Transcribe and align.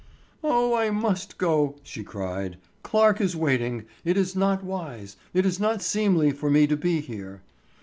"Oh, 0.43 0.73
I 0.73 0.89
must 0.89 1.37
go," 1.37 1.75
she 1.83 2.03
cried. 2.03 2.57
"Clarke 2.81 3.21
is 3.21 3.35
waiting; 3.35 3.85
it 4.03 4.17
is 4.17 4.35
not 4.35 4.63
wise; 4.63 5.15
it 5.31 5.45
is 5.45 5.59
not 5.59 5.83
seemly 5.83 6.31
for 6.31 6.49
me 6.49 6.65
to 6.65 6.75
be 6.75 7.01
here." 7.01 7.43